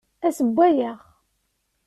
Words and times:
Ad 0.27 0.33
sewwayeɣ. 0.37 0.99